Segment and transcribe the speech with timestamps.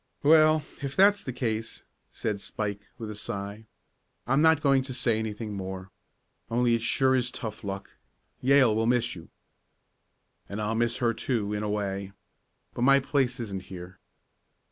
[0.23, 3.67] "Well, if that's the case," said Spike, with a sigh,
[4.25, 5.91] "I'm not going to say anything more.
[6.49, 7.97] Only it sure is tough luck.
[8.41, 9.29] Yale will miss you."
[10.49, 12.13] "And I'll miss her, too, in a way.
[12.73, 13.99] But my place isn't here."